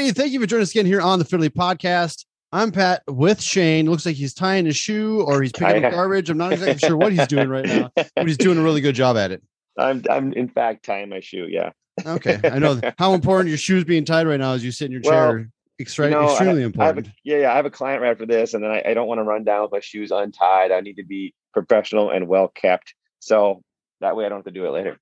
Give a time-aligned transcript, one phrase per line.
[0.00, 0.22] everybody?
[0.22, 2.24] Thank you for joining us again here on the FitELITE Podcast.
[2.52, 3.88] I'm Pat with Shane.
[3.88, 6.30] Looks like he's tying his shoe or he's picking up garbage.
[6.30, 8.94] I'm not exactly sure what he's doing right now, but he's doing a really good
[8.94, 9.42] job at it.
[9.78, 11.46] I'm I'm in fact tying my shoe.
[11.48, 11.72] Yeah.
[12.06, 12.40] Okay.
[12.42, 15.02] I know how important your shoes being tied right now as you sit in your
[15.02, 15.36] chair.
[15.36, 15.44] Well,
[15.78, 17.08] Extra- you know, extremely I important.
[17.08, 17.52] a, yeah, yeah.
[17.52, 19.44] I have a client right after this, and then I, I don't want to run
[19.44, 20.72] down with my shoes untied.
[20.72, 23.62] I need to be professional and well kept, so
[24.00, 24.98] that way I don't have to do it later.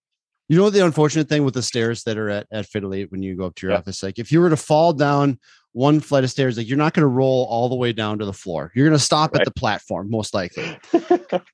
[0.48, 3.36] You know the unfortunate thing with the stairs that are at at FitELITE when you
[3.36, 3.78] go up to your Yeah.
[3.78, 5.38] office, like if you were to fall down
[5.72, 8.24] one flight of stairs, like you're not going to roll all the way down to
[8.24, 8.72] the floor.
[8.74, 10.78] You're going to stop at the platform, most likely.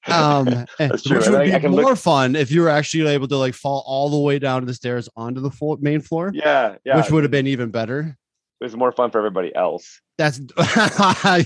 [0.07, 1.17] Um, That's true.
[1.19, 3.55] which would I- be I more look- fun if you were actually able to like
[3.55, 6.97] fall all the way down to the stairs onto the floor, main floor, yeah, yeah.
[6.97, 8.17] which would have been even better.
[8.61, 10.01] it was more fun for everybody else.
[10.17, 11.45] That's right.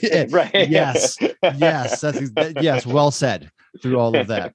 [0.68, 2.84] yes, yes, that's that- yes.
[2.84, 4.54] Well said through all of that.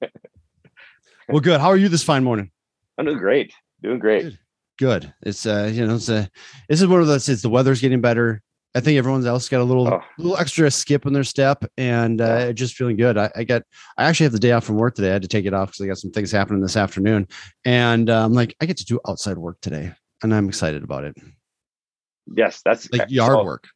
[1.28, 1.60] Well, good.
[1.60, 2.52] How are you this fine morning?
[2.98, 3.52] I'm doing great.
[3.82, 4.36] Doing great.
[4.78, 5.12] Good.
[5.22, 6.26] It's uh, you know, it's uh,
[6.68, 7.28] this is one of those.
[7.28, 8.42] It's the weather's getting better.
[8.76, 10.00] I think everyone else got a little, Oh.
[10.18, 13.16] little extra skip in their step, and uh, just feeling good.
[13.16, 13.62] I, I got,
[13.96, 15.10] I actually have the day off from work today.
[15.10, 17.28] I had to take it off because I got some things happening this afternoon,
[17.64, 19.92] and uh, I'm like, I get to do outside work today,
[20.24, 21.16] and I'm excited about it,
[22.34, 23.68] Yes, that's like yard so- work.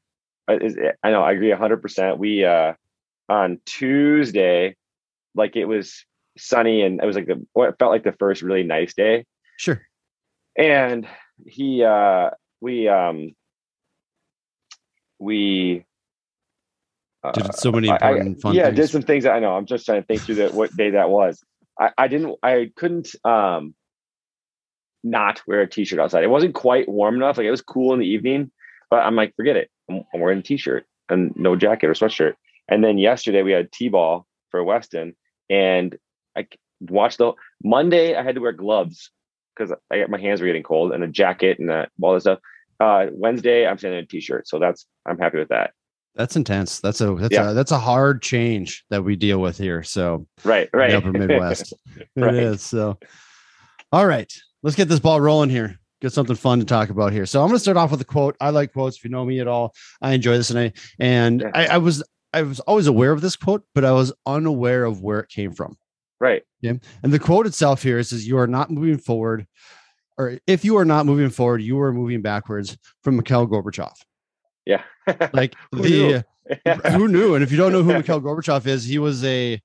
[0.49, 1.23] is- I know.
[1.23, 2.19] I agree hundred percent.
[2.19, 2.73] We uh
[3.29, 4.75] on Tuesday,
[5.37, 6.05] like it was
[6.39, 9.25] sunny and it was like the what felt like the first really nice day.
[9.59, 9.81] Sure.
[10.57, 11.07] And
[11.47, 13.35] he uh we um
[15.19, 15.85] we
[17.25, 18.77] uh, Did so many I- I- important fun yeah, things.
[18.77, 19.53] did some things that I know.
[19.55, 21.43] I'm just trying to think through that what day that was.
[21.79, 23.75] I, I didn't I couldn't um
[25.05, 26.25] not wear a t-shirt outside.
[26.25, 27.39] It wasn't quite warm enough.
[27.39, 28.51] Like it was cool in the evening,
[28.91, 29.71] but I'm like, forget it.
[29.89, 32.35] I'm, I'm wearing a t-shirt and no jacket or sweatshirt.
[32.69, 35.15] And then yesterday we had t-ball for Weston
[35.49, 35.97] and
[36.39, 36.47] I
[36.81, 37.33] watched the
[37.65, 39.11] Monday I had to wear gloves
[39.57, 42.39] because I my hands were getting cold and a jacket and that all this stuff.
[42.81, 44.47] Uh Wednesday I'm sending a t-shirt.
[44.49, 45.73] So that's I'm happy with that.
[46.15, 46.81] That's intense.
[46.81, 47.51] That's a that's Yeah.
[47.51, 49.83] a that's a hard change that we deal with here.
[49.83, 50.91] So Right, right.
[50.91, 51.75] the upper Midwest.
[52.17, 52.35] Right.
[52.35, 52.63] It is.
[52.63, 52.99] So,
[53.93, 54.33] all right,
[54.63, 55.79] let's get this ball rolling here.
[56.01, 57.27] Get something fun to talk about here.
[57.27, 58.37] So I'm going to start off with a quote.
[58.41, 58.97] I like quotes.
[58.99, 61.51] If you know me at all, I enjoy this, and I and Yeah.
[61.55, 65.01] I, I was I was always aware of this quote, but I was unaware of
[65.03, 65.77] where it came from.
[66.21, 66.43] Right.
[66.61, 66.75] Yeah.
[67.03, 69.47] And the quote itself here says, "You are not moving forward,
[70.17, 73.95] or if you are not moving forward, you are moving backwards." From Mikhail Gorbachev.
[74.67, 74.83] Yeah.
[75.33, 76.25] Like Who the
[76.65, 76.73] knew?
[76.91, 77.35] who knew?
[77.35, 79.61] And if you don't know who Mikhail Gorbachev is, he was a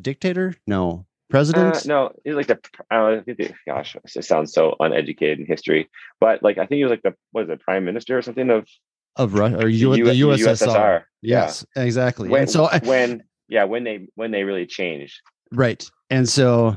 [0.00, 0.54] dictator.
[0.66, 1.76] No, president.
[1.76, 2.58] Uh, no, he's like the.
[2.90, 5.88] Uh, I think the- gosh, it sounds so uneducated in history,
[6.20, 8.50] but like I think he was like the what is it, prime minister or something
[8.50, 8.68] of
[9.16, 10.66] of Russia or the U- U- the USSR.
[10.66, 11.02] USSR.
[11.22, 11.40] Yeah.
[11.44, 12.28] Yes, exactly.
[12.28, 15.20] when and so I- when yeah when they when they really changed.
[15.54, 15.88] Right.
[16.10, 16.76] And so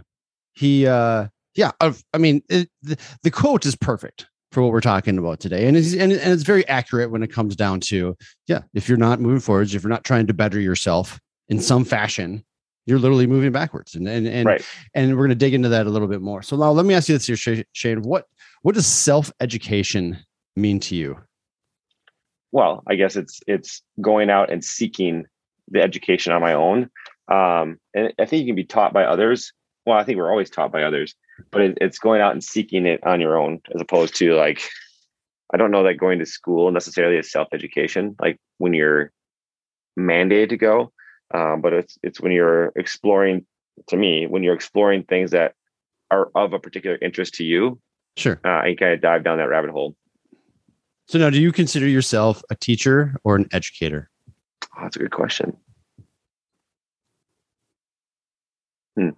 [0.53, 4.81] he uh yeah, of- I mean it, the, the quote is perfect for what we're
[4.81, 5.67] talking about today.
[5.67, 8.15] And it's and, and it's very accurate when it comes down to
[8.47, 11.85] yeah, if you're not moving forwards, if you're not trying to better yourself in some
[11.85, 12.43] fashion,
[12.85, 13.95] you're literally moving backwards.
[13.95, 14.65] And and and, right.
[14.93, 16.41] and we're going to dig into that a little bit more.
[16.41, 18.25] So now let me ask you this here Shane, what
[18.61, 20.17] what does self-education
[20.55, 21.17] mean to you?
[22.51, 25.25] Well, I guess it's it's going out and seeking
[25.69, 26.89] the education on my own,
[27.29, 29.51] um, and I think you can be taught by others.
[29.85, 31.15] Well, I think we're always taught by others,
[31.51, 34.61] but it, it's going out and seeking it on your own, as opposed to like,
[35.53, 38.15] I don't know that going to school necessarily is self education.
[38.19, 39.11] Like when you're
[39.97, 40.91] mandated to go,
[41.33, 43.45] um, but it's it's when you're exploring.
[43.89, 45.53] To me, when you're exploring things that
[46.09, 47.79] are of a particular interest to you,
[48.15, 48.39] Sure.
[48.43, 49.95] uh, and you kind of dive down that rabbit hole.
[51.07, 54.09] So now do you consider yourself a teacher or an educator?
[54.75, 55.55] Oh, that's a good question.
[58.97, 59.09] Hmm.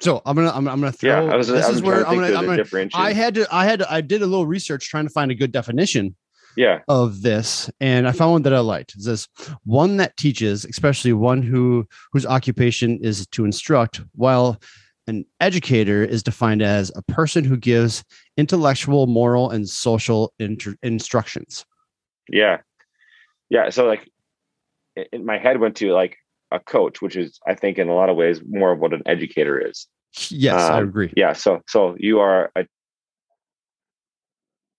[0.00, 1.30] So I'm gonna I'm, I'm gonna Yeah, throw.
[1.30, 1.48] I was.
[1.48, 2.88] this I is where I'm gonna, I'm gonna.
[2.94, 5.34] I had to I had to, I did a little research trying to find a
[5.34, 6.16] good definition
[6.56, 8.94] yeah, of this, and I found one that I liked.
[8.94, 9.28] It says
[9.64, 14.58] one that teaches, especially one who whose occupation is to instruct, while
[15.06, 18.04] an educator is defined as a person who gives
[18.36, 21.64] intellectual, moral, and social inter- instructions.
[22.28, 22.58] yeah,
[23.50, 23.70] yeah.
[23.70, 24.10] So like,
[25.12, 26.16] in my head went to like
[26.52, 29.02] a coach, which is I think in a lot of ways more of what an
[29.06, 29.86] educator is.
[30.30, 31.12] Yes, I Um, agree.
[31.16, 31.32] Yeah.
[31.32, 32.66] So so you are a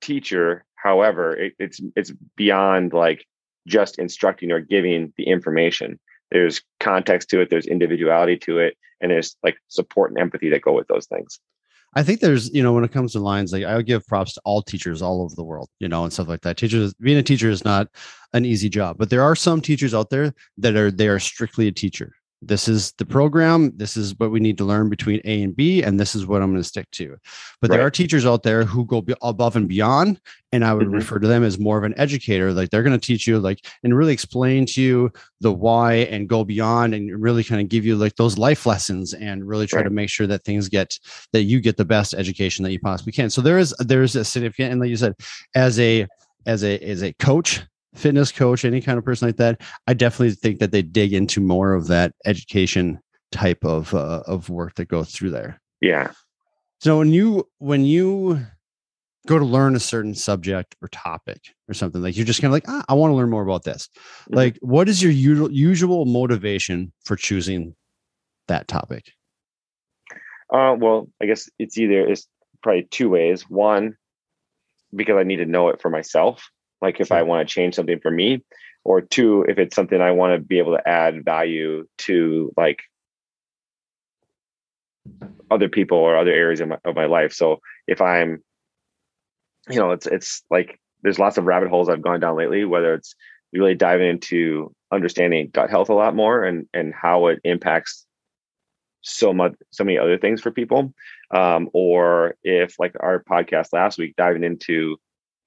[0.01, 0.65] teacher.
[0.75, 3.25] However, it, it's it's beyond like
[3.67, 5.99] just instructing or giving the information.
[6.31, 7.49] There's context to it.
[7.49, 11.39] There's individuality to it, and there's like support and empathy that go with those things.
[11.95, 14.41] I think there's, you know, when it comes to lines, like I'll give props to
[14.45, 16.57] all teachers all over the world, you know, and stuff like that.
[16.57, 17.87] Teachers, being a teacher is not
[18.33, 21.67] an easy job, but there are some teachers out there that are they are strictly
[21.67, 22.13] a teacher.
[22.41, 25.81] This is the program this is what we need to learn between a and b
[25.81, 27.17] and this is what i'm going to stick to
[27.61, 27.77] but right.
[27.77, 30.19] there are teachers out there who go above and beyond
[30.51, 30.95] and i would mm-hmm.
[30.95, 33.65] refer to them as more of an educator like they're going to teach you like
[33.83, 35.11] and really explain to you
[35.41, 39.13] the why and go beyond and really kind of give you like those life lessons
[39.15, 39.85] and really try right.
[39.85, 40.99] to make sure that things get
[41.33, 44.15] that you get the best education that you possibly can so there is there is
[44.15, 45.15] a significant and like you said
[45.55, 46.05] as a
[46.45, 47.61] as a as a coach
[47.95, 51.41] fitness coach, any kind of person like that, I definitely think that they dig into
[51.41, 52.99] more of that education
[53.31, 55.61] type of uh, of work that goes through there.
[55.81, 56.11] Yeah.
[56.79, 58.45] So when you when you
[59.27, 62.53] go to learn a certain subject or topic or something like you're just kind of
[62.53, 63.89] like ah, I want to learn more about this.
[64.23, 64.35] Mm-hmm.
[64.35, 67.75] Like, what is your usual usual motivation for choosing
[68.47, 69.11] that topic?
[70.53, 72.27] Uh, well, I guess it's either it's
[72.63, 73.49] probably two ways.
[73.49, 73.97] One,
[74.95, 76.49] because I need to know it for myself
[76.81, 77.17] like if sure.
[77.17, 78.43] I want to change something for me,
[78.83, 82.83] or two, if it's something I want to be able to add value to like
[85.51, 87.33] other people or other areas of my, of my life.
[87.33, 88.43] So if I'm,
[89.69, 92.93] you know, it's it's like there's lots of rabbit holes I've gone down lately, whether
[92.93, 93.15] it's
[93.53, 98.05] really diving into understanding gut health a lot more and and how it impacts
[99.01, 100.93] so much so many other things for people
[101.31, 104.97] um, or if like our podcast last week diving into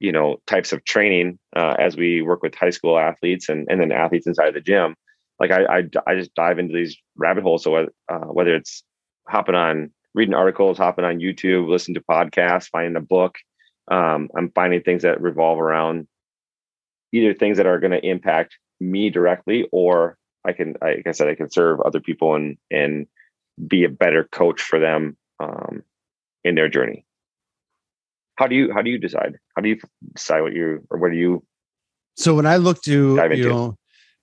[0.01, 3.81] you know types of training uh, as we work with high school athletes and, and
[3.81, 4.97] then athletes inside the gym
[5.39, 7.65] like I, I, I just dive into these rabbit holes.
[7.65, 8.85] So uh, whether it's
[9.27, 13.37] hopping on reading articles hopping on youtube listening to podcasts finding a book
[13.91, 16.07] um, i'm finding things that revolve around
[17.13, 21.29] either things that are going to impact me directly or i can like i said
[21.29, 23.07] i can serve other people and and
[23.69, 25.83] be a better coach for them um,
[26.45, 27.05] in their journey
[28.41, 29.39] how do you how do you decide?
[29.55, 29.79] How do you
[30.15, 31.45] decide what you or what do you
[32.17, 33.77] so when i look to you know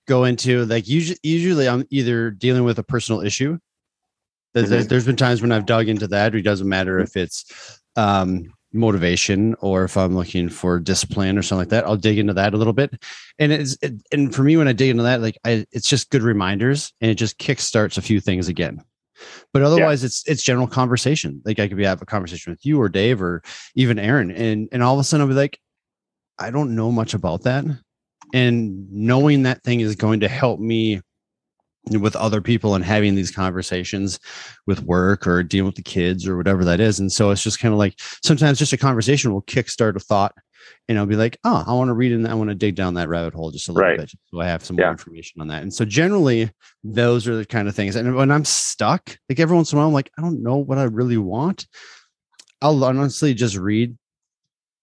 [0.08, 3.58] go into like usually usually i'm either dealing with a personal issue.
[4.54, 4.88] There's, mm-hmm.
[4.88, 6.34] there's been times when i've dug into that.
[6.34, 7.04] It doesn't matter mm-hmm.
[7.04, 11.96] if it's um motivation or if i'm looking for discipline or something like that i'll
[11.96, 13.02] dig into that a little bit.
[13.38, 16.10] And it's it, and for me when i dig into that like I, it's just
[16.10, 18.82] good reminders and it just kickstarts a few things again
[19.52, 20.06] but otherwise, yeah.
[20.06, 21.42] it's it's general conversation.
[21.44, 23.42] Like I could be have a conversation with you or Dave or
[23.74, 25.58] even Aaron, and and all of a sudden I'll be like,
[26.38, 27.64] I don't know much about that,
[28.32, 31.00] and knowing that thing is going to help me
[31.90, 34.18] with other people and having these conversations
[34.66, 36.98] with work or dealing with the kids or whatever that is.
[37.00, 40.34] And so it's just kind of like sometimes just a conversation will kickstart a thought
[40.88, 42.94] and I'll be like, oh, I want to read and I want to dig down
[42.94, 43.98] that rabbit hole just a little right.
[43.98, 44.10] bit.
[44.26, 44.86] So I have some yeah.
[44.86, 45.62] more information on that.
[45.62, 46.50] And so generally,
[46.84, 47.96] those are the kind of things.
[47.96, 50.56] And when I'm stuck, like every once in a while, I'm like, I don't know
[50.56, 51.66] what I really want.
[52.60, 53.96] I'll honestly just read.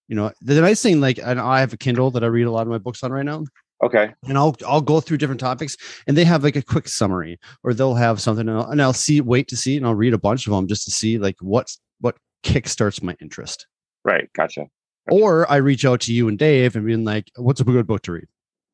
[0.07, 2.61] You know, the nice thing, like, I have a Kindle that I read a lot
[2.61, 3.43] of my books on right now.
[3.83, 4.13] Okay.
[4.27, 5.75] And I'll I'll go through different topics,
[6.07, 8.93] and they have like a quick summary, or they'll have something, and I'll, and I'll
[8.93, 11.35] see, wait to see, and I'll read a bunch of them just to see like
[11.41, 13.67] what's what kickstarts my interest.
[14.03, 14.31] Right.
[14.33, 14.67] Gotcha.
[15.09, 18.01] Or I reach out to you and Dave and being like, what's a good book
[18.03, 18.27] to read?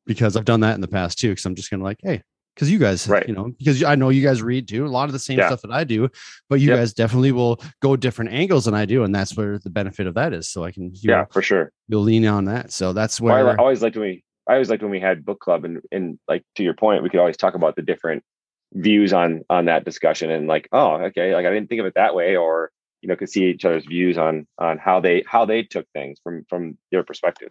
[0.06, 1.34] Because I've done that in the past too.
[1.34, 2.22] Cause I'm just gonna like, hey,
[2.54, 3.26] because you guys, right.
[3.26, 5.48] you know, because I know you guys read too, a lot of the same yeah.
[5.48, 6.08] stuff that I do,
[6.48, 6.78] but you yep.
[6.78, 9.04] guys definitely will go different angles than I do.
[9.04, 10.48] And that's where the benefit of that is.
[10.48, 11.72] So I can, yeah, know, for sure.
[11.88, 12.72] You'll lean on that.
[12.72, 15.24] So that's where well, I always like when we, I always liked when we had
[15.24, 18.24] book club and, and like, to your point, we could always talk about the different
[18.72, 21.34] views on, on that discussion and like, oh, okay.
[21.34, 22.36] Like I didn't think of it that way.
[22.36, 22.70] Or,
[23.02, 26.18] you know could see each other's views on on how they how they took things
[26.22, 27.50] from from their perspective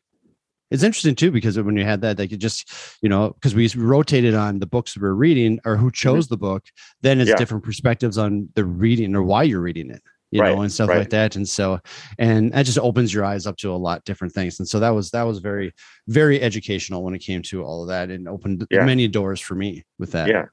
[0.71, 2.71] it's interesting too because when you had that they could just
[3.01, 5.93] you know because we rotated on the books we are reading or who mm-hmm.
[5.93, 6.33] chose mm-hmm.
[6.33, 6.63] the book
[7.01, 7.35] then it's yeah.
[7.35, 10.89] different perspectives on the reading or why you're reading it you right, know and stuff
[10.89, 10.99] right.
[10.99, 11.79] like that and so
[12.17, 14.89] and that just opens your eyes up to a lot different things and so that
[14.89, 15.73] was that was very
[16.07, 18.85] very educational when it came to all of that and opened yeah.
[18.85, 20.45] many doors for me with that yeah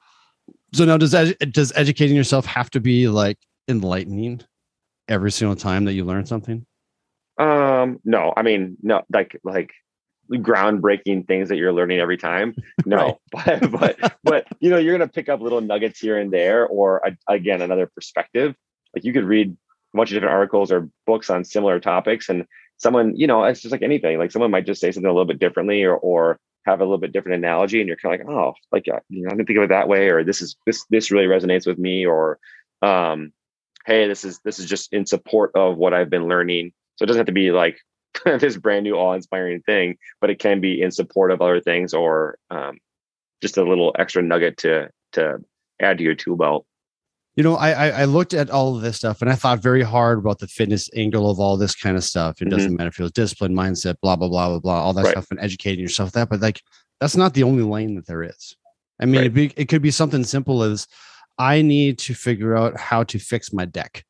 [0.72, 4.40] so now does that does educating yourself have to be like enlightening
[5.08, 6.66] every single time that you learn something?
[7.38, 9.72] Um, no, I mean, no, like like
[10.30, 12.54] groundbreaking things that you're learning every time.
[12.86, 13.60] No, right.
[13.70, 17.02] but but but you know, you're gonna pick up little nuggets here and there, or
[17.28, 18.54] again, another perspective.
[18.94, 19.56] Like you could read
[19.98, 22.46] bunch of different articles or books on similar topics, and
[22.78, 24.18] someone, you know, it's just like anything.
[24.18, 26.98] Like someone might just say something a little bit differently, or or have a little
[26.98, 29.46] bit different analogy, and you're kind of like, oh, like uh, you know, I didn't
[29.46, 32.38] think of it that way, or this is this this really resonates with me, or
[32.82, 33.32] um,
[33.88, 37.06] hey this is this is just in support of what i've been learning so it
[37.06, 37.78] doesn't have to be like
[38.24, 42.38] this brand new awe-inspiring thing but it can be in support of other things or
[42.50, 42.78] um,
[43.40, 45.38] just a little extra nugget to to
[45.80, 46.66] add to your tool belt
[47.38, 50.18] you know I, I looked at all of this stuff and i thought very hard
[50.18, 52.50] about the fitness angle of all this kind of stuff it mm-hmm.
[52.50, 55.12] doesn't matter if it's discipline mindset blah blah blah blah blah all that right.
[55.12, 56.60] stuff and educating yourself that but like
[57.00, 58.56] that's not the only lane that there is
[59.00, 59.20] I mean, Right.
[59.22, 60.86] it'd be, it could be something simple as
[61.38, 64.04] I need to figure out how to fix my deck.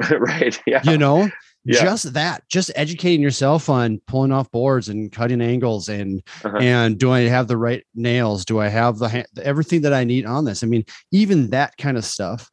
[0.10, 0.60] right.
[0.66, 0.82] Yeah.
[0.84, 1.28] You know,
[1.66, 1.82] Yeah.
[1.82, 6.58] just that, just educating yourself on pulling off boards and cutting angles and Uh-huh.
[6.58, 8.44] and do I have the right nails?
[8.44, 10.62] Do I have the ha- everything that I need on this?
[10.62, 12.50] I mean, even that kind of stuff.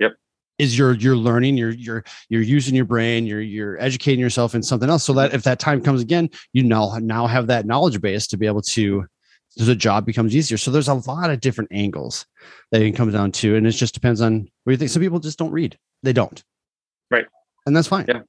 [0.00, 0.14] Yep.
[0.58, 4.62] Is you're you're learning, you're you're you're using your brain, you're you're educating yourself in
[4.62, 8.00] something else, so that if that time comes again, you now now have that knowledge
[8.00, 9.06] base to be able to.
[9.50, 10.58] So the job becomes easier.
[10.58, 12.26] So there's a lot of different angles
[12.70, 14.90] that it can come down to, and it just depends on what you think.
[14.90, 16.42] Some people just don't read; they don't,
[17.10, 17.26] Right.
[17.66, 18.04] And that's fine.
[18.08, 18.22] Yeah.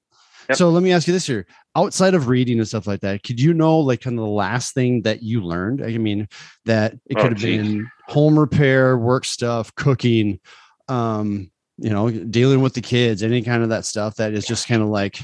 [0.50, 0.58] Yep.
[0.58, 3.40] So let me ask you this here: outside of reading and stuff like that, could
[3.40, 5.84] you know like kind of the last thing that you learned?
[5.84, 6.28] I mean,
[6.66, 7.68] that it Oh, could have geez.
[7.68, 10.40] been home repair, work stuff, cooking,
[10.88, 14.68] um, you know, dealing with the kids, any kind of that stuff that is just
[14.68, 15.22] kind of like,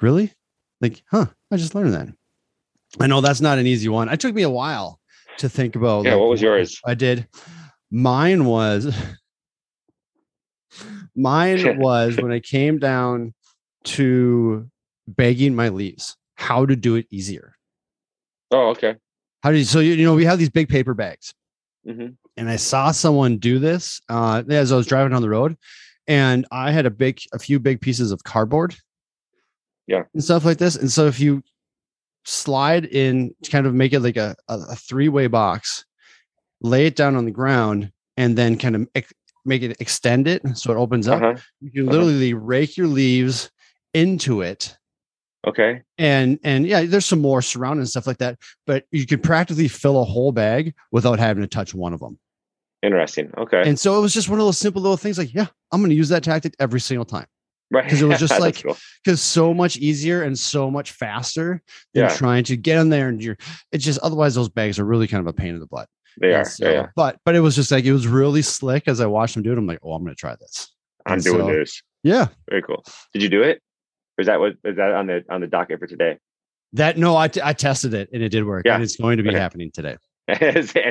[0.00, 0.32] really?
[0.80, 2.08] Like, huh, I just learned that.
[2.98, 4.08] I know that's not an easy one.
[4.08, 4.98] It took me a while
[5.38, 6.06] to think about.
[6.06, 6.80] Yeah, like, what was yours?
[6.84, 7.28] I did.
[7.90, 8.86] Mine was
[11.14, 13.34] mine was when I came down
[13.84, 14.68] to
[15.08, 17.56] bagging my leaves, how to do it easier.
[18.50, 18.96] Oh, okay.
[19.42, 21.32] How do you, so you, you know, we have these big paper bags
[21.86, 25.58] hmm and I saw someone do this uh, as I was driving down the road,
[26.06, 28.74] and I had a big, a few big pieces of cardboard,
[29.86, 30.04] Yeah.
[30.14, 30.74] and stuff like this.
[30.76, 31.42] And so if you
[32.24, 35.84] slide in, to kind of make it like a, a, a three way box,
[36.62, 39.12] lay it down on the ground, and then kind of ex-
[39.44, 41.20] make it extend it so it opens up.
[41.20, 41.36] Uh-huh.
[41.60, 41.90] You can Uh-huh.
[41.98, 43.50] literally rake your leaves
[43.94, 44.76] into it
[45.46, 45.82] Okay.
[45.96, 50.00] and and yeah there's some more surrounding stuff like that but you could practically fill
[50.00, 52.18] a whole bag without having to touch one of them
[52.82, 53.30] Interesting.
[53.36, 53.62] Okay.
[53.66, 55.90] and so it was just one of those simple little things like yeah i'm going
[55.90, 57.26] to use that tactic every single time
[57.70, 58.76] right because it was just like- cool.
[59.04, 61.62] because so much easier and so much faster
[61.94, 62.14] than Yeah.
[62.14, 63.38] trying to get in there and you're
[63.72, 65.88] it's just otherwise those bags are really kind of a pain in the butt
[66.20, 66.44] they And are.
[66.44, 66.86] so- yeah, yeah.
[66.96, 69.52] but but it was just like it was really slick as i watched them do
[69.52, 70.70] it i'm like oh i'm going to try this
[71.06, 71.82] I'm And doing so- this.
[72.02, 72.84] yeah Very cool.
[73.14, 73.62] Did you do it?
[74.20, 76.18] Or is that what is that on the on the docket for today?
[76.74, 78.74] that no i, t- I tested it and it did work Yeah.
[78.74, 79.38] and it's going to be Okay.
[79.38, 79.96] happening today
[80.28, 80.36] and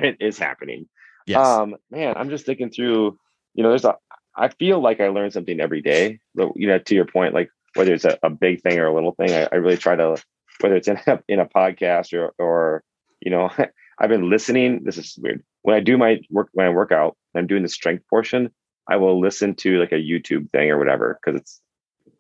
[0.05, 0.88] it is happening.
[1.27, 3.17] yes Um, man, I'm just thinking through.
[3.53, 3.95] You know, there's a.
[4.36, 6.19] I feel like I learn something every day.
[6.36, 8.93] But, You know, to your point, like whether it's a, a big thing or a
[8.93, 10.17] little thing, I, I really try to.
[10.62, 12.83] Whether it's in a, in a podcast or or
[13.21, 13.50] you know,
[14.00, 14.81] I've been listening.
[14.83, 15.43] This is weird.
[15.62, 18.50] When I do my work, when I work out, and I'm doing the strength portion.
[18.91, 21.62] I will listen to like a YouTube thing or whatever because it's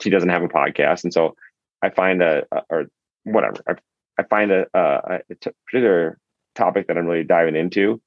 [0.01, 1.35] she doesn't have a podcast, and so
[1.81, 2.85] I find a, a or
[3.23, 3.73] whatever I,
[4.17, 6.19] I find a, a, a t- particular
[6.55, 8.01] topic that I'm really diving into,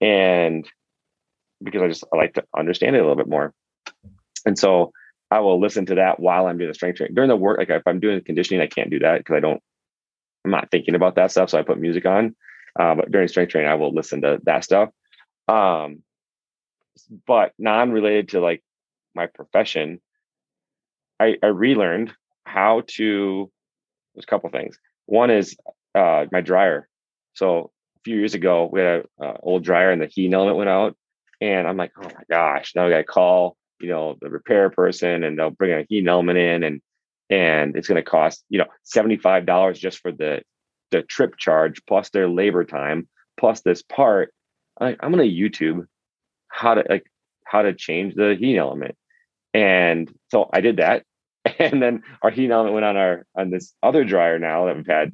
[0.00, 0.68] and
[1.62, 3.54] because I just I like to understand it a little bit more,
[4.44, 4.92] and so
[5.30, 7.58] I will listen to that while I'm doing the strength training during the work.
[7.58, 9.62] Like if I'm doing conditioning, I can't do that because I don't.
[10.44, 12.36] I'm not thinking about that stuff, so I put music on.
[12.78, 14.90] Uh, but during strength training, I will listen to that stuff.
[15.48, 16.02] Um,
[17.26, 18.62] but non-related to like
[19.14, 20.00] my profession,
[21.20, 22.12] I, I relearned
[22.44, 23.50] how to.
[24.14, 24.78] There's a couple things.
[25.06, 25.56] One is
[25.94, 26.88] uh, my dryer.
[27.34, 30.56] So a few years ago, we had an uh, old dryer and the heating element
[30.56, 30.96] went out,
[31.40, 34.70] and I'm like, oh my gosh, now I got to call you know the repair
[34.70, 36.80] person, and they'll bring a heating element in, and
[37.28, 40.42] and it's going to cost you know seventy five dollars just for the
[40.90, 43.08] the trip charge plus their labor time
[43.38, 44.32] plus this part.
[44.78, 45.86] I'm, like, I'm going to YouTube
[46.48, 47.04] how to like
[47.44, 48.96] how to change the heating element,
[49.56, 51.04] and so I did that,
[51.58, 54.86] and then our heating element went on our on this other dryer now that we've
[54.86, 55.12] had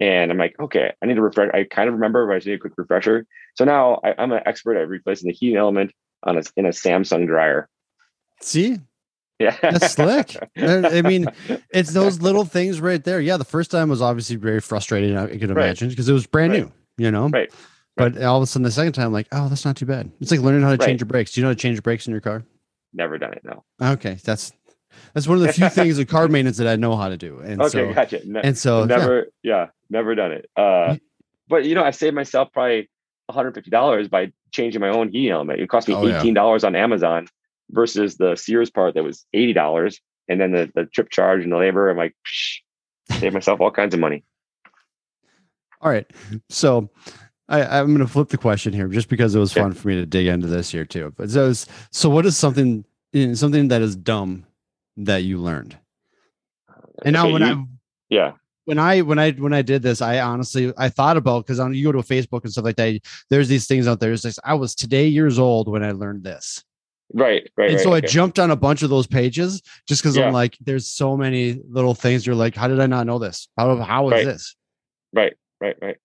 [0.00, 1.50] and I'm like, okay, I need to refresh.
[1.52, 3.26] I kind of remember, but I just need a quick refresher.
[3.56, 6.70] So now I, I'm an expert at replacing the heating element on a in a
[6.70, 7.68] Samsung dryer.
[8.40, 8.78] see
[9.38, 10.36] Yeah, That's slick.
[10.56, 11.30] I mean,
[11.70, 13.20] it's those little things right there.
[13.20, 15.16] Yeah, the first time was obviously very frustrating.
[15.16, 16.62] I can imagine because it was brand Right.
[16.62, 16.72] new,
[17.04, 17.28] you know.
[17.28, 17.50] Right.
[17.96, 20.10] But all of a sudden, the second time, like, oh, that's not too bad.
[20.20, 20.86] It's like learning how to Right.
[20.86, 21.32] change your brakes.
[21.32, 22.42] Do you know how to change your brakes in your car?
[22.92, 23.42] Never done it.
[23.44, 23.64] No.
[23.80, 24.52] Okay, that's
[25.14, 27.38] that's one of the few things of car maintenance that I know how to do.
[27.38, 28.20] And Okay, so, gotcha.
[28.24, 29.68] Ne- and so, never, yeah.
[29.88, 30.50] never done it.
[30.56, 30.96] Uh,
[31.48, 32.88] but you know, I saved myself probably
[33.26, 35.60] 150 dollars by changing my own heating element.
[35.60, 36.20] It cost me Oh, yeah.
[36.20, 37.26] 18 dollars on Amazon
[37.70, 41.52] versus the Sears part that was 80 dollars, and then the the trip charge and
[41.52, 41.88] the labor.
[41.88, 44.24] I'm like, Psh, save myself all kinds of money.
[45.80, 46.06] All right.
[46.50, 46.90] So
[47.50, 49.96] I, I'm going to flip the question here just because it was fun for me
[49.96, 51.12] to dig into this here too.
[51.16, 52.84] But so, so what is something
[53.34, 54.46] something that is dumb
[54.96, 55.76] that you learned?
[57.04, 57.64] And now when you- I
[58.08, 58.32] yeah,
[58.66, 61.74] when I when I when I did this, I honestly I thought about because on
[61.74, 63.00] you go to Facebook and stuff like that.
[63.30, 64.12] There's these things out there.
[64.12, 66.62] It's like I was today years old when I learned this,
[67.14, 67.70] right, right.
[67.70, 68.06] and right, so I okay.
[68.06, 70.26] jumped on a bunch of those pages just because Yeah.
[70.26, 72.26] I'm like, there's so many little things.
[72.26, 73.48] You're like, how did I not know this?
[73.56, 74.24] How how is Right.
[74.24, 74.56] this?
[75.12, 75.96] Right, right, right.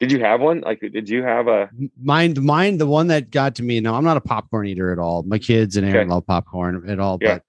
[0.00, 0.60] Did you have one?
[0.60, 1.70] Like, did you have a?
[2.02, 3.80] Mine, mine, the one that got to me.
[3.80, 5.22] No, I'm not a popcorn eater at all.
[5.22, 6.10] My kids and Aaron Okay.
[6.10, 7.18] love popcorn at all.
[7.20, 7.34] Yeah.
[7.34, 7.42] But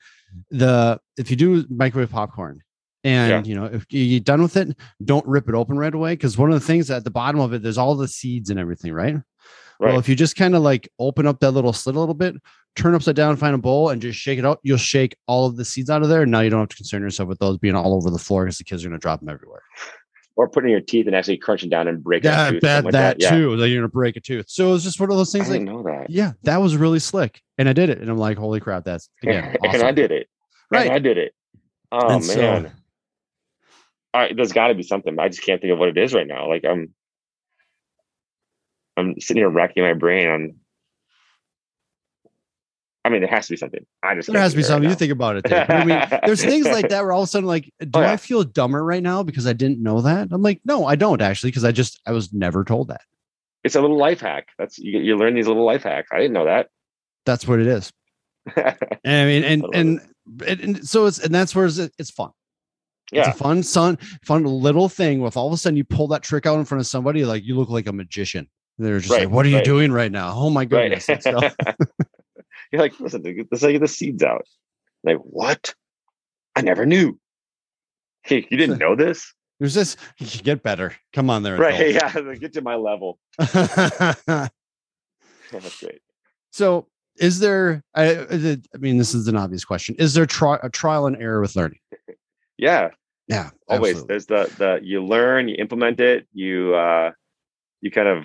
[0.51, 2.61] the if you do microwave popcorn,
[3.03, 6.13] and you know if you get done with it, don't rip it open right away
[6.13, 8.59] because one of the things at the bottom of it, there's all the seeds and
[8.59, 9.15] everything, right?
[9.79, 9.89] Right.
[9.89, 12.35] Well, if you just kind of like open up that little slit a little bit,
[12.75, 15.57] turn upside down, find a bowl, and just shake it out, you'll shake all of
[15.57, 16.21] the seeds out of there.
[16.21, 18.45] And now you don't have to concern yourself with those being all over the floor
[18.45, 19.61] because the kids are going to drop them everywhere.
[20.37, 22.29] Or putting your teeth and actually crunching down and breaking.
[22.29, 23.29] Yeah, tooth, that, like that Yeah.
[23.31, 23.55] too.
[23.57, 24.45] That you're going to break a tooth.
[24.49, 26.09] So it was just one of those I things like, didn't know that.
[26.09, 27.41] yeah, that was really slick.
[27.57, 27.99] And I did it.
[27.99, 29.55] And I'm like, holy crap, that's again.
[29.63, 30.27] and I did it.
[30.69, 30.87] Right.
[30.87, 31.33] And I did it.
[31.91, 32.71] Oh And so- man.
[34.13, 35.19] All right, there's got to be something.
[35.19, 36.47] I just can't think of what it is right now.
[36.47, 36.93] Like I'm,
[38.97, 40.55] I'm sitting here racking my brain on.
[43.15, 43.85] Mean, there has to be something.
[44.03, 44.87] I just There has to be think of it something.
[44.87, 45.69] right you think about it.
[45.71, 48.11] I mean, there's things like that where all of a sudden, like, do Oh, yeah.
[48.11, 50.27] I feel dumber right now because I didn't know that?
[50.31, 53.01] I'm like, no, I don't actually, because I just I was never told that.
[53.63, 54.47] It's a little life hack.
[54.59, 56.09] That's you, you learn these little life hacks.
[56.11, 56.67] I didn't know that.
[57.25, 57.91] That's what it is.
[58.55, 60.01] And I mean, and and,
[60.47, 62.29] and and so it's and that's where it's, it's fun.
[63.11, 65.19] yeah, It's a fun, son, fun little thing.
[65.21, 67.43] With all of a sudden you pull that trick out in front of somebody, like
[67.43, 68.47] you look like a magician.
[68.77, 70.33] They're just Right, like, "What are you doing right now?
[70.35, 71.39] Oh my goodness!" So-
[72.71, 74.45] You're like, listen, dude, let's get the seeds out.
[75.03, 75.73] Like, what?
[76.55, 77.19] I never knew.
[78.23, 79.33] Hey, you didn't know this?
[79.59, 79.95] There's this.
[80.17, 80.95] You get better.
[81.13, 81.57] Come on, there.
[81.57, 81.95] Right.
[81.95, 82.33] Yeah.
[82.35, 83.19] Get to my level.
[83.37, 84.49] That's
[85.79, 86.01] great.
[86.51, 86.87] so,
[87.17, 87.81] is there?
[87.95, 89.95] I, I I mean, this is an obvious question.
[89.97, 91.79] Is there tri- a trial and error with learning?
[92.57, 92.89] Yeah.
[93.27, 93.91] Yeah, Always.
[93.95, 94.13] absolutely.
[94.13, 97.11] There's the the you learn, you implement it, you uh
[97.81, 98.23] you kind of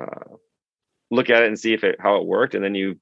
[0.00, 0.36] uh
[1.10, 3.00] look at it and see if it how it worked, and then you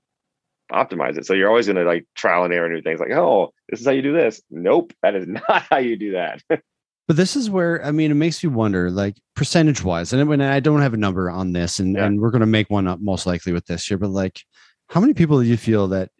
[0.71, 1.27] optimize it.
[1.27, 3.93] So you're always gonna like trial and error new things like, oh, this is how
[3.93, 4.41] you do this.
[4.50, 6.43] Nope, that is not how you do that.
[6.49, 10.12] But this is where I mean, it makes you wonder, like percentage wise.
[10.12, 12.07] And when I don't have a number on this, and Yeah.
[12.07, 13.99] and we're going to make one up most likely with this year.
[13.99, 14.40] But like,
[14.88, 16.11] how many people do you feel that,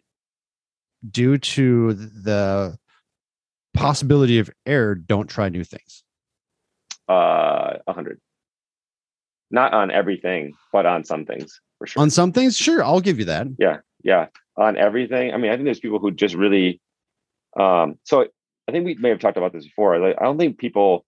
[1.09, 2.77] due to the
[3.73, 6.03] possibility of error, don't try new things?
[7.09, 8.19] uh a hundred.
[9.49, 12.01] Not on everything, but on some things for sure.
[12.01, 13.47] On some things, sure, I'll give you that.
[13.59, 14.27] Yeah, yeah
[14.61, 16.81] on everything i mean i think there's people who just really
[17.59, 18.25] um so
[18.67, 21.05] i think we may have talked about this before like i don't think people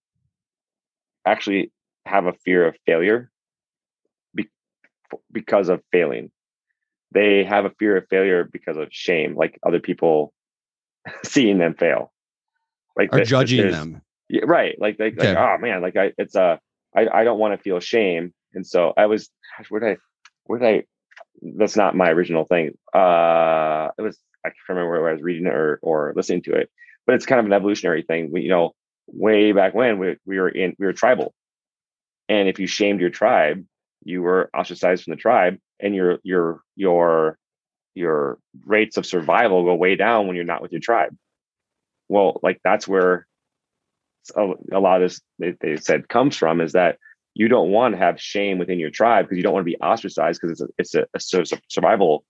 [1.26, 1.72] actually
[2.06, 3.32] have a fear of failure
[4.36, 4.50] be,
[5.32, 6.32] because of failing
[7.12, 10.34] they have a fear of failure because of shame like other people
[11.24, 12.12] seeing them fail
[12.96, 14.02] like that judging them.
[14.30, 14.80] yeah, right.
[14.80, 15.40] Like, like, like, Okay.
[15.40, 16.58] oh man, like I, it's uh,
[16.96, 19.98] I, I don't want to feel shame, and so I was, gosh, where did I,
[20.46, 20.84] where did I?
[21.44, 22.78] That's not my original thing.
[22.94, 26.54] Uh, it was I can't remember where I was reading it or or listening to
[26.54, 26.70] it,
[27.06, 28.32] but it's kind of an evolutionary thing.
[28.32, 28.74] We, you know,
[29.08, 31.34] way back when we we were in we were tribal,
[32.30, 33.66] and if you shamed your tribe,
[34.04, 37.38] you were ostracized from the tribe, and your your your
[37.96, 41.16] your rates of survival go way down when you're not with your tribe.
[42.10, 43.28] Well, like that's where
[44.36, 46.98] a, a lot of this they, they said comes from is that
[47.36, 49.78] you don't want to have shame within your tribe because you don't want to be
[49.78, 52.24] ostracized because it's a, it's a, a sur- survival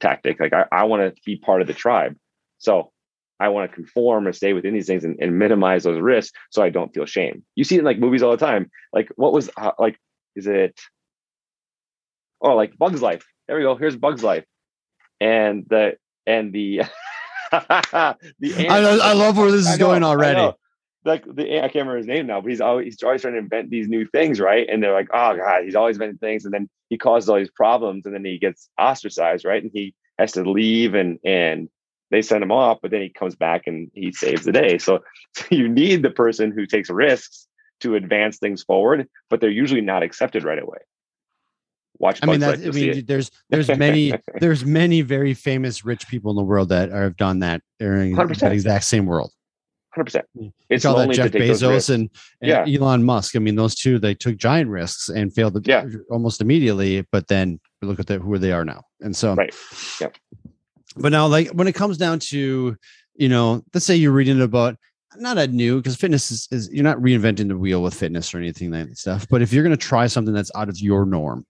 [0.00, 0.40] tactic.
[0.40, 2.16] Like I, I want to be part of the tribe,
[2.58, 2.92] so
[3.40, 6.62] I want to conform and stay within these things and, and minimize those risks so
[6.62, 7.44] I don't feel shame.
[7.54, 8.70] You see it in like movies all the time.
[8.92, 9.98] Like what was uh, like
[10.34, 10.78] is it?
[12.40, 13.24] Oh, like Bugs Life.
[13.46, 13.76] There we go.
[13.76, 14.44] Here's Bugs Life,
[15.20, 16.82] and the and the
[17.52, 20.52] the I, I love where this is know, going already.
[21.04, 23.40] Like the I can't remember his name now, but he's always he's always trying to
[23.40, 24.68] invent these new things, right?
[24.68, 27.50] And they're like, oh god, he's always inventing things, and then he causes all these
[27.50, 29.62] problems, and then he gets ostracized, right?
[29.62, 31.68] And he has to leave, and and
[32.10, 34.78] they send him off, but then he comes back and he saves the day.
[34.78, 35.00] So,
[35.34, 37.46] so you need the person who takes risks
[37.80, 40.78] to advance things forward, but they're usually not accepted right away.
[41.98, 42.20] Watch.
[42.22, 46.06] I mean, Bugs that, Life, I mean, there's there's many there's many very famous rich
[46.08, 48.38] people in the world that are, have done that during 100%.
[48.40, 49.32] that exact same world.
[49.94, 50.26] Hundred percent.
[50.68, 52.10] It's all that Jeff to take those Bezos and,
[52.42, 53.36] and Elon Musk.
[53.36, 55.86] I mean, those two they took giant risks and failed Yeah.
[56.10, 57.06] almost immediately.
[57.10, 59.54] But then look at the, who they are now, and so Right.
[60.00, 60.16] Yep.
[60.96, 62.76] But now, like when it comes down to,
[63.14, 64.76] you know, let's say you're reading about
[65.16, 68.38] not a new because fitness is, is you're not reinventing the wheel with fitness or
[68.38, 69.26] anything like that stuff.
[69.28, 71.46] But if you're going to try something that's out of your norm,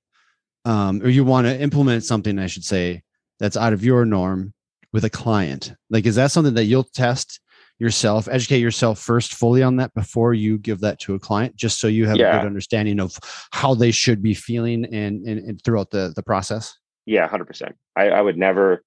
[0.64, 3.02] um, or you want to implement something, I should say,
[3.40, 4.52] that's out of your norm
[4.92, 7.40] with a client, like is that something that you'll test
[7.78, 11.80] yourself, educate yourself first fully on that before you give that to a client, just
[11.80, 13.18] so you have a good understanding of
[13.52, 16.76] how they should be feeling and, and, and throughout the the process.
[17.06, 17.76] Yeah, hundred percent.
[17.96, 18.84] I, I would never.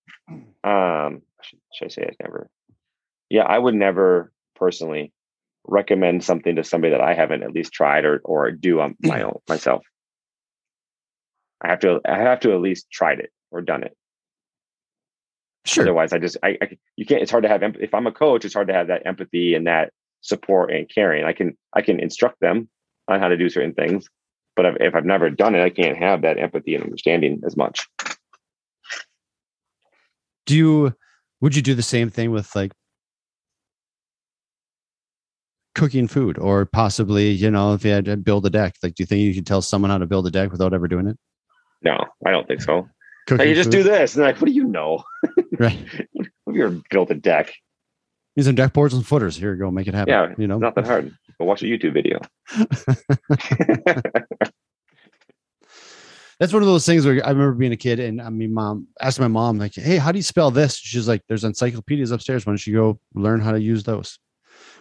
[0.64, 2.50] Um, should, should I say it never?
[3.30, 5.12] Yeah, I would never personally
[5.66, 9.22] recommend something to somebody that I haven't at least tried or or do on my
[9.24, 9.84] own myself.
[11.62, 13.96] I have to I have to at least tried it or done it.
[15.66, 15.84] Sure.
[15.84, 17.22] Otherwise, I just I, I you can't.
[17.22, 17.84] It's hard to have empathy.
[17.84, 21.24] If I'm a coach, it's hard to have that empathy and that support and caring.
[21.24, 22.68] I can I can instruct them
[23.08, 24.08] on how to do certain things,
[24.56, 27.56] but if, if I've never done it, I can't have that empathy and understanding as
[27.56, 27.88] much.
[30.48, 30.96] Do you?
[31.42, 32.72] Would you do the same thing with like
[35.76, 38.76] cooking food, or possibly you know if you had to build a deck?
[38.82, 40.88] Like, do you think you could tell someone how to build a deck without ever
[40.88, 41.18] doing it?
[41.84, 42.88] No, I don't think so.
[43.32, 43.78] Cooking you just food?
[43.78, 45.06] do this, and like, what do you know?
[45.58, 45.78] right.
[45.78, 47.54] Have you ever built a deck?
[48.36, 49.38] Use some deck boards and footers.
[49.38, 50.12] Here you go, make it happen.
[50.12, 51.16] Yeah, you know, Not that hard.
[51.40, 52.20] Go watch a YouTube video.
[56.40, 58.88] that's one of those things where I remember being a kid and I mean, mom
[59.00, 60.76] asked my mom, like, Hey, how do you spell this?
[60.76, 62.46] She's like, There's encyclopedias upstairs.
[62.46, 64.20] Why don't you go learn how to use those?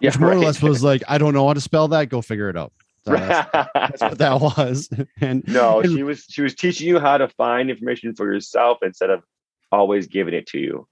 [0.00, 2.08] yeah, Which more or less was like, I don't know how to spell that.
[2.08, 2.72] Go figure it out.
[3.04, 4.90] So that's, that's what that was.
[5.20, 9.10] And no, she was she was teaching you how to find information for yourself instead
[9.10, 9.22] of
[9.72, 10.86] always giving it to you.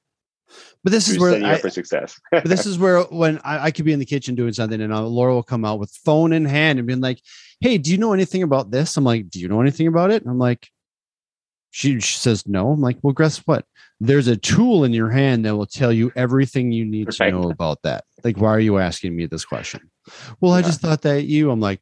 [0.83, 2.19] but this is where I, for success.
[2.31, 4.93] but this is where when I, I could be in the kitchen doing something and
[4.93, 7.21] uh, Laura will come out with phone in hand and being like,
[7.61, 8.97] Hey, do you know anything about this?
[8.97, 10.23] I'm like, Do you know anything about it?
[10.23, 10.69] And I'm like,
[11.71, 12.73] she, she says no.
[12.73, 13.67] I'm like, well, guess what?
[14.01, 17.51] There's a tool in your hand that will tell you everything you need to know
[17.51, 18.05] about that.
[18.25, 19.91] Like, why are you asking me this question?
[20.41, 21.51] Well, I just thought that you.
[21.51, 21.81] I'm like,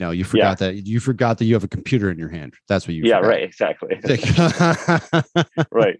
[0.00, 2.54] no, you forgot that you forgot that you have a computer in your hand.
[2.68, 3.02] That's what you.
[3.04, 3.28] yeah, forgot.
[3.28, 4.00] right, exactly.
[5.70, 5.98] Right.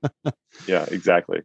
[0.66, 1.40] Yeah, exactly.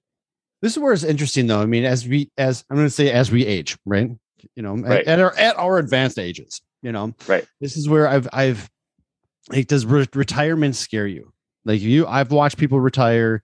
[0.62, 3.12] this is where it's interesting though i mean as we as i'm going to say
[3.12, 4.10] as we age right
[4.56, 5.06] you know at- Right.
[5.08, 7.46] at, our at our advanced ages you know Right.
[7.62, 8.70] this is where i've i've
[9.50, 11.32] like does re- retirement scare you
[11.66, 13.44] like you i've watched people retire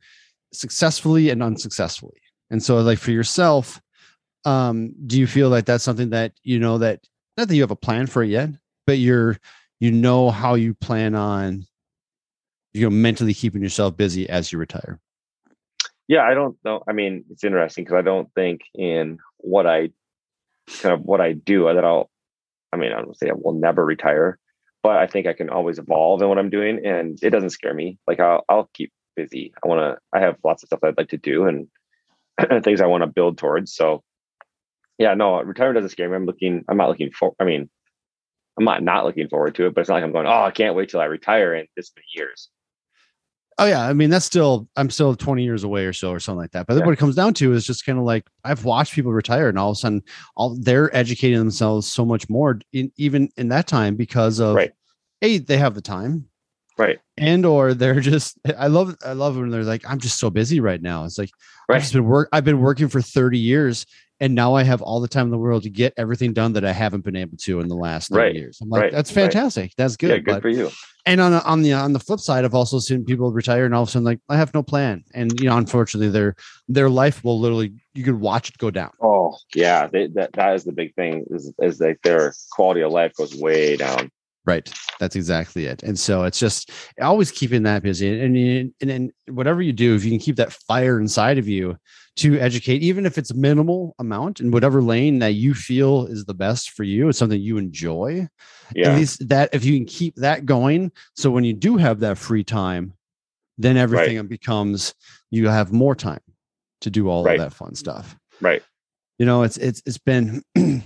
[0.53, 2.19] successfully and unsuccessfully
[2.49, 3.79] and so like for yourself
[4.45, 7.01] um do you feel like that's something that you know that
[7.37, 8.49] not that you have a plan for it yet
[8.91, 9.37] but you're
[9.79, 11.65] you know how you plan on
[12.73, 14.99] you know mentally keeping yourself busy as you retire
[16.09, 16.83] Yeah, I don't know.
[16.89, 19.91] I mean, it's interesting because I don't think in what I
[20.81, 22.09] kind of what I do uh, that I'll.
[22.73, 24.37] I mean, I don't say I will never retire,
[24.83, 27.73] but I think I can always evolve in what I'm doing, and it doesn't scare
[27.73, 27.97] me.
[28.07, 29.53] Like I'll I'll keep busy.
[29.63, 30.17] I want to.
[30.17, 31.69] I have lots of stuff I'd like to do and
[32.65, 33.73] things I want to build towards.
[33.73, 34.03] So,
[34.97, 36.17] yeah, no, retirement doesn't scare me.
[36.17, 36.65] I'm looking.
[36.67, 37.35] I'm not looking for.
[37.39, 37.69] I mean,
[38.57, 40.27] I'm not not looking forward to it, but it's not like I'm going.
[40.27, 42.49] Oh, I can't wait till I retire in this many years.
[43.57, 46.39] Oh yeah, I mean that's still I'm still 20 years away or so or something
[46.39, 46.67] like that.
[46.67, 46.85] But Yeah.
[46.85, 49.59] what it comes down to is just kind of like I've watched people retire and
[49.59, 50.01] all of a sudden
[50.35, 54.71] all they're educating themselves so much more in even in that time because of Right.
[55.21, 56.25] a they have the time
[56.77, 56.99] Right.
[57.17, 60.59] and or they're just I love I love when they're like I'm just so busy
[60.59, 61.03] right now.
[61.05, 61.31] It's like
[61.69, 63.85] I've just been work I've been working for 30 years
[64.21, 66.63] and now I have all the time in the world to get everything done that
[66.63, 68.35] I haven't been able to in the last 30 Right.
[68.35, 68.59] years.
[68.61, 68.91] I'm like Right.
[68.93, 69.23] that's Right.
[69.23, 69.73] fantastic.
[69.75, 70.09] That's good.
[70.11, 70.69] yeah, good but- for you.
[71.05, 73.73] and on the- on the on the flip side, I've also seen people retire and
[73.75, 76.35] all of a sudden like I have no plan, and you know, unfortunately, their
[76.69, 78.91] their life will literally you could watch it go down.
[79.01, 81.25] Oh yeah, they, that that is the big thing.
[81.31, 84.11] Is is like their quality of life goes way down.
[84.43, 85.83] Right, that's exactly it.
[85.83, 90.03] And so it's just always keeping that busy, and and and whatever you do, if
[90.03, 91.77] you can keep that fire inside of you
[92.17, 96.33] to educate, even if it's minimal amount in whatever lane that you feel is the
[96.33, 98.27] best for you, it's something you enjoy.
[98.75, 101.99] Yeah, At least that if you can keep that going, so when you do have
[101.99, 102.93] that free time,
[103.59, 104.95] then everything becomes
[105.29, 106.21] you have more time
[106.81, 107.39] to do all Right.
[107.39, 108.17] of that fun stuff.
[108.41, 108.63] right.
[109.19, 110.41] You know, it's it's it's been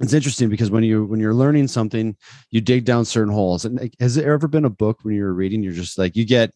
[0.00, 2.16] it's interesting because when you when you're learning something,
[2.50, 3.64] you dig down certain holes.
[3.64, 6.52] And has there ever been a book when you're reading, you're just like you get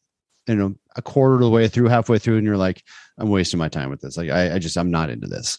[0.47, 2.83] you know a quarter of the way through, halfway through, and you're like,
[3.19, 4.17] I'm wasting my time with this.
[4.17, 5.59] Like I, I just I'm not into this.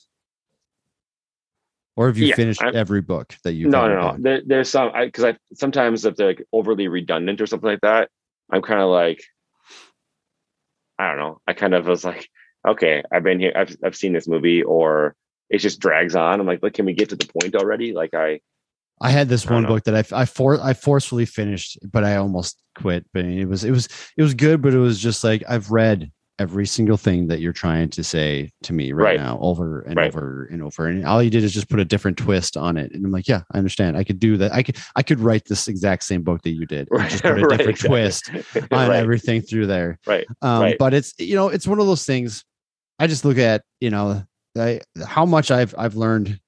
[1.96, 4.18] Or have you Yeah, finished I'm- every book that you've No, no, no.
[4.20, 8.10] There, there's some because I, sometimes if they're like overly redundant or something like that,
[8.52, 9.22] I'm kind of like,
[11.00, 11.40] I don't know.
[11.48, 12.30] I kind of was like,
[12.68, 13.54] okay, I've been here.
[13.56, 15.16] I've I've seen this movie, or
[15.50, 16.40] it just drags on.
[16.40, 17.94] I'm like, look, can we get to the point already?
[17.94, 18.40] Like I,
[19.02, 19.70] I had this I one know.
[19.70, 23.06] book that I I for I forcefully finished, but I almost quit.
[23.14, 26.12] But it was it was it was good, but it was just like I've read
[26.38, 29.18] every single thing that you're trying to say to me right, Right.
[29.18, 30.08] now, over and Right.
[30.08, 32.92] over and over, and all you did is just put a different twist on it.
[32.94, 33.96] And I'm like, yeah, I understand.
[33.96, 34.54] I could do that.
[34.54, 37.38] I could I could write this exact same book that you did, and just put
[37.38, 38.30] a Right, different twist
[38.72, 40.00] on right, everything through there.
[40.08, 40.78] right, Um, Right.
[40.78, 42.44] But it's you know it's one of those things.
[42.98, 44.24] I just look at you know
[44.58, 46.40] I, how much I've I've learned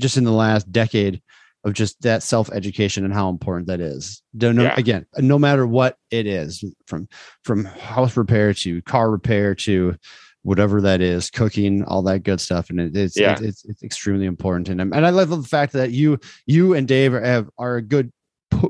[0.00, 1.22] just in the last decade
[1.64, 4.22] of just that self education and how important that is.
[4.36, 4.74] Don't know Yeah.
[4.76, 7.08] again, no matter what it is, from
[7.42, 9.96] from house repair to car repair to
[10.42, 13.32] whatever that is, cooking, all that good stuff, and it, it's, Yeah.
[13.32, 14.68] it's it's it's extremely important.
[14.68, 17.82] And and I love the fact that you you and Dave are have, are a
[17.82, 18.12] good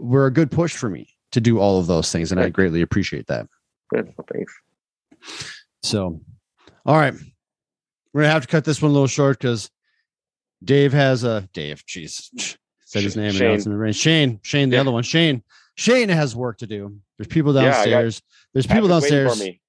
[0.00, 2.81] were a good push for me to do all of those things, and I greatly
[2.81, 3.48] appreciate that.
[3.92, 4.12] Good.
[4.16, 4.55] Well, thanks.
[5.83, 6.20] So,
[6.87, 7.14] all right,
[8.14, 9.68] we're gonna have to cut this one a little short because
[10.62, 11.85] Dave has a Dave.
[11.87, 13.33] Jeez, said his name.
[13.33, 13.61] Shane.
[13.61, 13.92] Shane.
[13.92, 14.40] Shane.
[14.42, 14.68] Shane.
[14.70, 14.81] The Yeah.
[14.81, 15.03] other one.
[15.03, 15.42] Shane.
[15.77, 16.96] Shane has work to do.
[17.18, 18.22] There's people Yeah, downstairs.
[18.53, 19.61] There's people downstairs For me.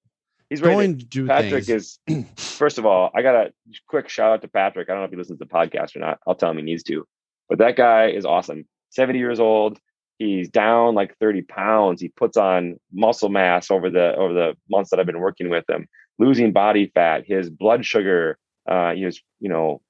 [0.50, 2.00] He's going to- to do Patrick things.
[2.08, 3.52] is first of all, I got a
[3.88, 4.88] quick shout out to Patrick.
[4.90, 6.20] I don't know if he listens to the podcast or not.
[6.28, 7.06] I'll tell him he needs to.
[7.50, 8.66] But that guy is awesome.
[8.92, 9.80] 70 years old.
[10.20, 12.00] He's down like 30 pounds.
[12.00, 15.68] He puts on muscle mass over the over the months that I've been working with
[15.70, 18.38] him, losing body fat, his blood sugar.
[18.68, 19.82] Uh, he was, you know,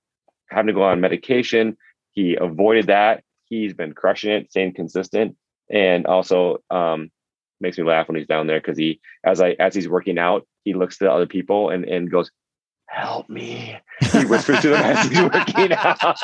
[0.50, 1.78] having to go on medication.
[2.12, 3.24] He avoided that.
[3.46, 5.36] He's been crushing it, staying consistent,
[5.70, 7.12] and also um,
[7.62, 10.48] makes me laugh when he's down there because he, as I as he's working out,
[10.64, 12.32] he looks to other people and and goes,
[12.88, 13.78] "Help me."
[14.12, 16.18] He whispers to them as he's working out.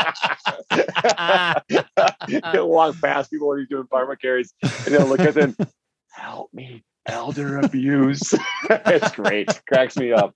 [2.51, 5.55] he'll walk past people when he's doing farmer carries, and he'll look at them,
[6.11, 8.33] "Help me." Elder abuse.
[8.69, 9.47] it's great.
[9.67, 10.35] Cracks me up.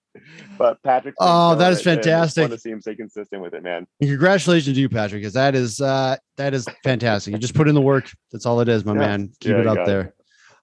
[0.58, 1.13] But Patrick.
[1.19, 2.41] Oh, that is fantastic.
[2.41, 3.86] Want to see him stay consistent with it, man.
[4.01, 7.34] And congratulations to you, Patrick, because that is uh that is fantastic.
[7.34, 8.10] You just put in the work.
[8.32, 8.99] That's all it is, my Yeah.
[8.99, 9.32] man.
[9.41, 9.86] Keep Yeah, it up got it.
[9.88, 10.13] there.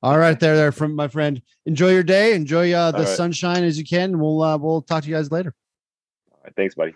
[0.03, 1.41] All right, there, there, from my friend.
[1.65, 2.35] Enjoy your day.
[2.35, 3.09] Enjoy uh, the All right.
[3.09, 4.19] sunshine as you can.
[4.19, 5.55] We'll uh, we'll talk to you guys later.
[6.33, 6.95] All right, thanks, buddy.